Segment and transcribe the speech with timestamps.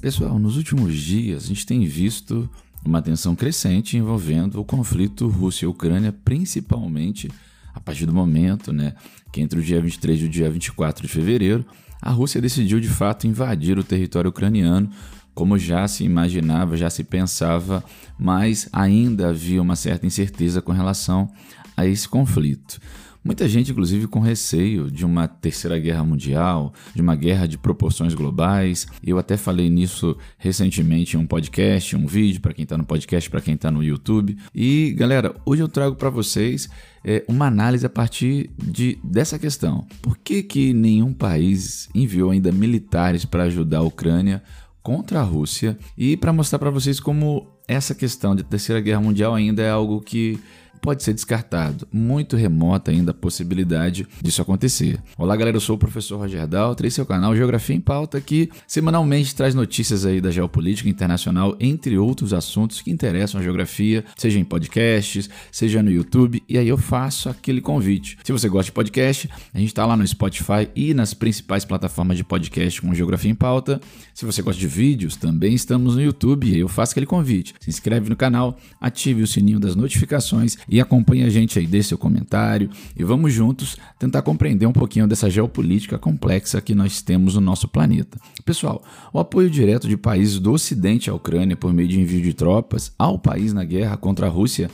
[0.00, 2.48] Pessoal, nos últimos dias a gente tem visto
[2.82, 7.30] uma tensão crescente envolvendo o conflito Rússia-Ucrânia, principalmente
[7.74, 8.94] a partir do momento né,
[9.30, 11.66] que entre o dia 23 e o dia 24 de fevereiro,
[12.00, 14.88] a Rússia decidiu de fato invadir o território ucraniano,
[15.34, 17.84] como já se imaginava, já se pensava,
[18.18, 21.30] mas ainda havia uma certa incerteza com relação
[21.76, 22.80] a esse conflito.
[23.22, 28.14] Muita gente, inclusive, com receio de uma terceira guerra mundial, de uma guerra de proporções
[28.14, 28.86] globais.
[29.04, 33.28] Eu até falei nisso recentemente em um podcast, um vídeo, para quem está no podcast,
[33.28, 34.38] para quem está no YouTube.
[34.54, 36.70] E, galera, hoje eu trago para vocês
[37.04, 39.86] é, uma análise a partir de, dessa questão.
[40.00, 44.42] Por que, que nenhum país enviou ainda militares para ajudar a Ucrânia
[44.82, 45.78] contra a Rússia?
[45.96, 50.00] E para mostrar para vocês como essa questão de terceira guerra mundial ainda é algo
[50.00, 50.40] que
[50.80, 51.86] pode ser descartado.
[51.92, 54.98] Muito remota ainda a possibilidade disso acontecer.
[55.16, 58.20] Olá, galera, eu sou o professor Roger Daltri, esse é o canal Geografia em Pauta,
[58.20, 64.04] que semanalmente traz notícias aí da geopolítica internacional, entre outros assuntos que interessam a geografia,
[64.16, 68.18] seja em podcasts, seja no YouTube, e aí eu faço aquele convite.
[68.24, 72.16] Se você gosta de podcast, a gente está lá no Spotify e nas principais plataformas
[72.16, 73.80] de podcast com Geografia em Pauta.
[74.14, 77.54] Se você gosta de vídeos, também estamos no YouTube, e aí eu faço aquele convite.
[77.60, 81.82] Se inscreve no canal, ative o sininho das notificações e acompanhe a gente aí, dê
[81.82, 87.34] seu comentário e vamos juntos tentar compreender um pouquinho dessa geopolítica complexa que nós temos
[87.34, 88.18] no nosso planeta.
[88.44, 88.82] Pessoal,
[89.12, 92.92] o apoio direto de países do Ocidente à Ucrânia por meio de envio de tropas
[92.96, 94.70] ao país na guerra contra a Rússia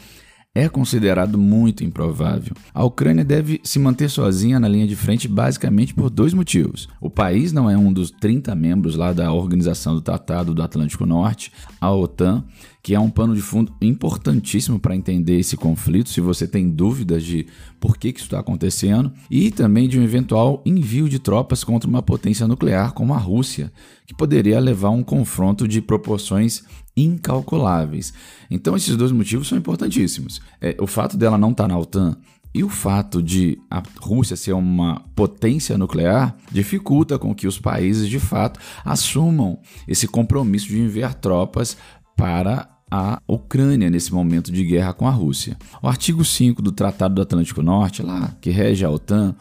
[0.57, 2.55] é considerado muito improvável.
[2.73, 6.89] A Ucrânia deve se manter sozinha na linha de frente basicamente por dois motivos.
[6.99, 11.05] O país não é um dos 30 membros lá da Organização do Tratado do Atlântico
[11.05, 12.43] Norte, a OTAN,
[12.83, 17.23] que é um pano de fundo importantíssimo para entender esse conflito, se você tem dúvidas
[17.23, 17.47] de
[17.79, 21.91] por que, que isso está acontecendo, e também de um eventual envio de tropas contra
[21.91, 23.71] uma potência nuclear como a Rússia,
[24.07, 26.63] que poderia levar a um confronto de proporções
[26.97, 28.15] incalculáveis.
[28.51, 30.41] Então, esses dois motivos são importantíssimos.
[30.61, 32.17] É, o fato dela não estar tá na OTAN
[32.55, 38.09] e o fato de a Rússia ser uma potência nuclear dificulta com que os países
[38.09, 41.77] de fato assumam esse compromisso de enviar tropas
[42.17, 45.57] para a Ucrânia nesse momento de guerra com a Rússia.
[45.83, 49.35] O artigo 5 do Tratado do Atlântico Norte, lá que rege a OTAN,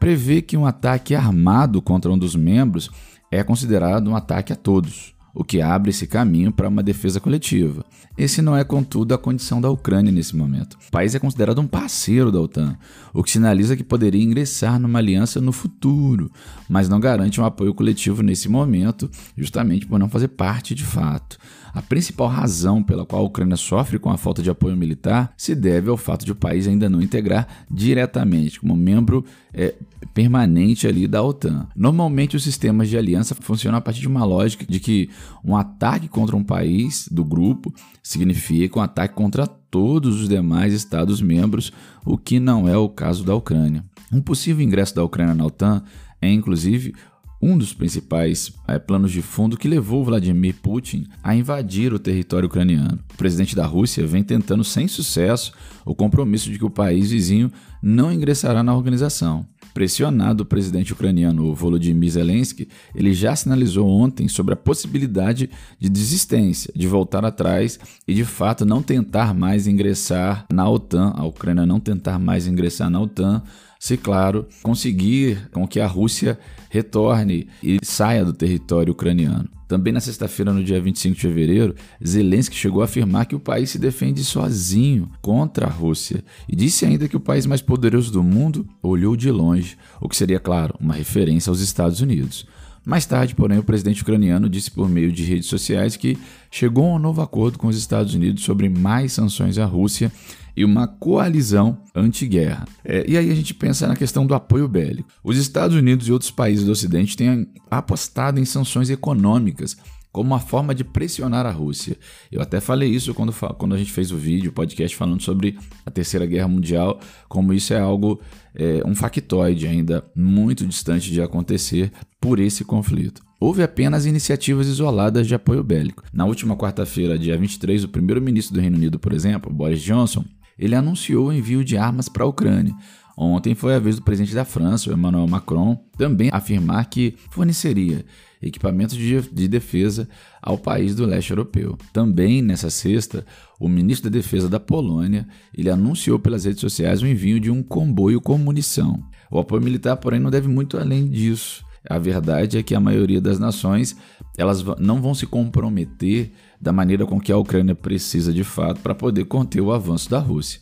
[0.00, 2.90] prevê que um ataque armado contra um dos membros
[3.30, 7.84] é considerado um ataque a todos o que abre esse caminho para uma defesa coletiva.
[8.16, 10.78] Esse não é, contudo, a condição da Ucrânia nesse momento.
[10.88, 12.74] O país é considerado um parceiro da OTAN,
[13.12, 16.32] o que sinaliza que poderia ingressar numa aliança no futuro,
[16.66, 21.36] mas não garante um apoio coletivo nesse momento, justamente por não fazer parte de fato.
[21.76, 25.54] A principal razão pela qual a Ucrânia sofre com a falta de apoio militar se
[25.54, 29.22] deve ao fato de o país ainda não integrar diretamente como membro
[29.52, 29.74] é,
[30.14, 31.68] permanente ali da OTAN.
[31.76, 35.10] Normalmente os sistemas de aliança funcionam a partir de uma lógica de que
[35.44, 37.70] um ataque contra um país do grupo
[38.02, 41.70] significa um ataque contra todos os demais Estados membros,
[42.06, 43.84] o que não é o caso da Ucrânia.
[44.10, 45.82] Um possível ingresso da Ucrânia na OTAN
[46.22, 46.94] é, inclusive,
[47.40, 52.46] um dos principais é, planos de fundo que levou Vladimir Putin a invadir o território
[52.46, 52.98] ucraniano.
[53.12, 55.52] O presidente da Rússia vem tentando sem sucesso
[55.84, 57.50] o compromisso de que o país vizinho
[57.82, 59.46] não ingressará na organização.
[59.76, 66.72] Pressionado o presidente ucraniano Volodymyr Zelensky, ele já sinalizou ontem sobre a possibilidade de desistência,
[66.74, 71.78] de voltar atrás e de fato não tentar mais ingressar na OTAN, a Ucrânia não
[71.78, 73.42] tentar mais ingressar na OTAN,
[73.78, 76.38] se claro, conseguir com que a Rússia
[76.70, 79.48] retorne e saia do território ucraniano.
[79.68, 83.70] Também na sexta-feira, no dia 25 de fevereiro, Zelensky chegou a afirmar que o país
[83.70, 88.22] se defende sozinho contra a Rússia e disse ainda que o país mais poderoso do
[88.22, 92.46] mundo olhou de longe, o que seria, claro, uma referência aos Estados Unidos.
[92.86, 96.16] Mais tarde, porém, o presidente ucraniano disse por meio de redes sociais que
[96.48, 100.12] chegou a um novo acordo com os Estados Unidos sobre mais sanções à Rússia
[100.56, 102.66] e uma coalizão anti-guerra.
[102.84, 105.08] É, e aí a gente pensa na questão do apoio bélico.
[105.22, 109.76] Os Estados Unidos e outros países do Ocidente têm apostado em sanções econômicas
[110.16, 111.94] como uma forma de pressionar a Rússia.
[112.32, 115.58] Eu até falei isso quando, quando a gente fez o vídeo, o podcast falando sobre
[115.84, 116.98] a Terceira Guerra Mundial,
[117.28, 118.18] como isso é algo,
[118.54, 123.20] é, um factoide ainda muito distante de acontecer por esse conflito.
[123.38, 126.02] Houve apenas iniciativas isoladas de apoio bélico.
[126.10, 130.24] Na última quarta-feira, dia 23, o primeiro-ministro do Reino Unido, por exemplo, Boris Johnson,
[130.58, 132.74] ele anunciou o envio de armas para a Ucrânia.
[133.16, 138.04] Ontem foi a vez do presidente da França, Emmanuel Macron, também afirmar que forneceria
[138.42, 140.06] equipamentos de, de defesa
[140.42, 141.78] ao país do leste europeu.
[141.92, 143.24] Também nessa sexta,
[143.58, 145.26] o ministro da Defesa da Polônia
[145.56, 149.02] ele anunciou pelas redes sociais o envio de um comboio com munição.
[149.30, 151.64] O apoio militar, porém, não deve muito além disso.
[151.88, 153.96] A verdade é que a maioria das nações
[154.36, 158.94] elas não vão se comprometer da maneira com que a Ucrânia precisa de fato para
[158.94, 160.60] poder conter o avanço da Rússia.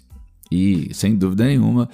[0.50, 1.88] E, sem dúvida nenhuma,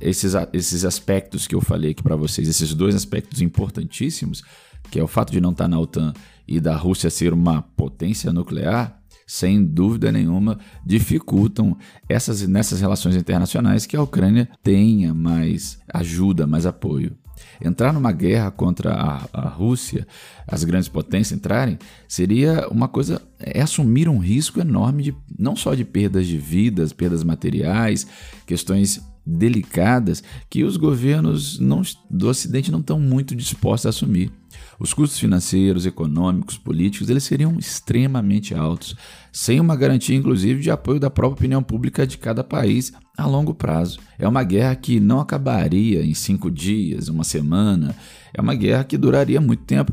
[0.00, 4.42] esses, esses aspectos que eu falei aqui para vocês, esses dois aspectos importantíssimos,
[4.90, 6.12] que é o fato de não estar tá na OTAN
[6.46, 11.76] e da Rússia ser uma potência nuclear, sem dúvida nenhuma, dificultam
[12.08, 17.16] essas nessas relações internacionais que a Ucrânia tenha mais ajuda, mais apoio.
[17.64, 20.06] Entrar numa guerra contra a, a, Rússia,
[20.46, 21.78] as grandes potências entrarem,
[22.08, 23.20] seria uma coisa.
[23.38, 28.06] é assumir um risco enorme, de, não só de perdas de vidas, perdas materiais,
[28.46, 34.32] questões delicadas que os governos não, do Ocidente não estão muito dispostos a assumir.
[34.82, 38.96] Os custos financeiros, econômicos, políticos, eles seriam extremamente altos,
[39.30, 43.54] sem uma garantia, inclusive, de apoio da própria opinião pública de cada país a longo
[43.54, 44.00] prazo.
[44.18, 47.94] É uma guerra que não acabaria em cinco dias, uma semana.
[48.34, 49.92] É uma guerra que duraria muito tempo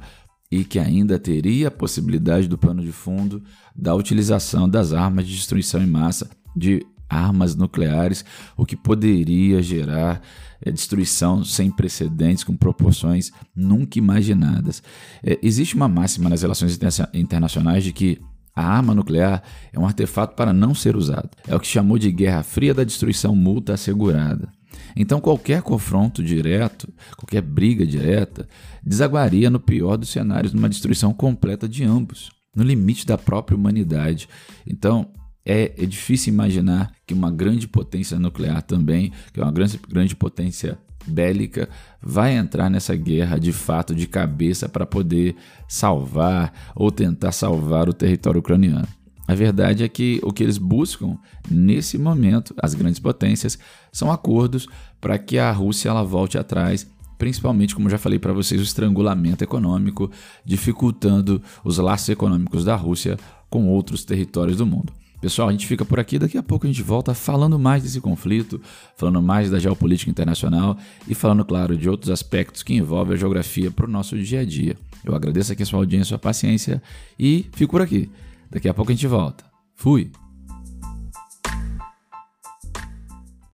[0.50, 3.44] e que ainda teria a possibilidade do pano de fundo
[3.76, 8.24] da utilização das armas de destruição em massa, de armas nucleares,
[8.56, 10.22] o que poderia gerar
[10.62, 14.84] é, destruição sem precedentes, com proporções nunca imaginadas.
[15.24, 16.78] É, existe uma máxima nas relações
[17.14, 18.22] internacionais de que
[18.56, 19.42] a arma nuclear
[19.72, 21.30] é um artefato para não ser usado.
[21.48, 24.50] É o que chamou de Guerra Fria da destruição multa assegurada.
[24.96, 28.48] Então, qualquer confronto direto, qualquer briga direta,
[28.84, 34.28] desaguaria no pior dos cenários numa destruição completa de ambos, no limite da própria humanidade.
[34.68, 35.10] Então,
[35.50, 40.16] é, é difícil imaginar que uma grande potência nuclear também, que é uma grande, grande
[40.16, 41.68] potência bélica,
[42.00, 45.36] vai entrar nessa guerra de fato de cabeça para poder
[45.68, 48.88] salvar ou tentar salvar o território ucraniano.
[49.28, 51.18] A verdade é que o que eles buscam
[51.50, 53.58] nesse momento, as grandes potências,
[53.92, 54.68] são acordos
[55.02, 56.88] para que a Rússia ela volte atrás,
[57.18, 60.12] principalmente, como já falei para vocês, o estrangulamento econômico,
[60.46, 63.18] dificultando os laços econômicos da Rússia
[63.50, 64.94] com outros territórios do mundo.
[65.22, 66.18] Pessoal, a gente fica por aqui.
[66.18, 68.62] Daqui a pouco a gente volta falando mais desse conflito,
[68.96, 70.78] falando mais da geopolítica internacional
[71.08, 74.46] e falando, claro, de outros aspectos que envolvem a geografia para o nosso dia a
[74.46, 74.78] dia.
[75.04, 76.82] Eu agradeço aqui a sua audiência, a sua paciência
[77.18, 78.10] e fico por aqui.
[78.50, 79.44] Daqui a pouco a gente volta.
[79.76, 80.10] Fui!